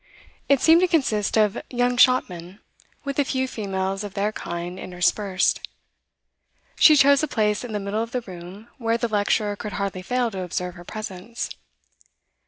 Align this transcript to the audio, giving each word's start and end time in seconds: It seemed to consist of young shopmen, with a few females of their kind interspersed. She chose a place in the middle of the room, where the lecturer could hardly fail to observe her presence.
It 0.49 0.59
seemed 0.59 0.81
to 0.81 0.87
consist 0.87 1.37
of 1.37 1.61
young 1.69 1.95
shopmen, 1.95 2.59
with 3.03 3.19
a 3.19 3.23
few 3.23 3.47
females 3.47 4.03
of 4.03 4.15
their 4.15 4.31
kind 4.31 4.79
interspersed. 4.79 5.59
She 6.79 6.95
chose 6.95 7.21
a 7.21 7.27
place 7.27 7.63
in 7.63 7.71
the 7.71 7.79
middle 7.79 8.01
of 8.01 8.09
the 8.11 8.21
room, 8.21 8.67
where 8.79 8.97
the 8.97 9.07
lecturer 9.07 9.55
could 9.55 9.73
hardly 9.73 10.01
fail 10.01 10.31
to 10.31 10.41
observe 10.41 10.73
her 10.73 10.83
presence. 10.85 11.51